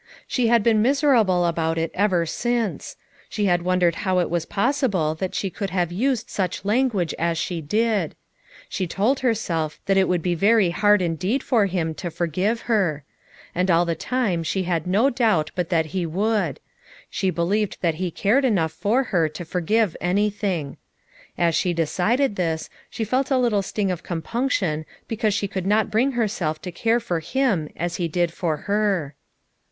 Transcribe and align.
She 0.25 0.47
had 0.47 0.63
been 0.63 0.81
miser 0.81 1.13
able 1.13 1.45
about 1.45 1.77
it 1.77 1.91
ever 1.93 2.25
since; 2.25 2.95
she 3.29 3.45
had 3.45 3.61
wondered 3.61 3.97
how 4.01 4.17
it 4.17 4.31
was 4.31 4.47
possible 4.47 5.13
that 5.13 5.35
she 5.35 5.51
could 5.51 5.69
have 5.69 5.91
used 5.91 6.27
such 6.27 6.65
language 6.65 7.13
as 7.19 7.37
she 7.37 7.61
did; 7.61 8.15
she 8.67 8.87
told 8.87 9.19
herself 9.19 9.79
that 9.85 9.97
it 9.97 10.07
would 10.07 10.23
be 10.23 10.33
very 10.33 10.71
hard 10.71 11.03
indeed 11.03 11.43
for 11.43 11.67
him 11.67 11.93
to 11.93 12.09
forgive 12.09 12.61
her; 12.61 13.03
and 13.53 13.69
all 13.69 13.85
the 13.85 13.93
time 13.93 14.41
she 14.41 14.63
had 14.63 14.87
no 14.87 15.11
doubt 15.11 15.51
but 15.53 15.69
that 15.69 15.93
he 15.93 16.03
would; 16.07 16.59
she 17.07 17.29
believed 17.29 17.77
that 17.81 17.93
he 18.01 18.09
cared 18.09 18.43
enough 18.43 18.71
for 18.71 19.03
her 19.03 19.29
to 19.29 19.45
forgive 19.45 19.95
anything. 20.01 20.77
As 21.37 21.53
she 21.53 21.73
decided 21.73 22.37
this, 22.37 22.71
she 22.89 23.03
felt 23.03 23.29
a 23.29 23.37
little 23.37 23.61
sting 23.61 23.91
of 23.91 24.01
compunction 24.01 24.83
be 25.07 25.15
cause 25.17 25.35
she 25.35 25.47
could 25.47 25.67
not 25.67 25.91
bring 25.91 26.13
herself 26.13 26.59
to 26.63 26.71
care 26.71 26.99
for 26.99 27.19
him 27.19 27.69
as 27.75 27.97
he 27.97 28.07
did 28.07 28.33
for 28.33 28.57
her. 28.65 29.13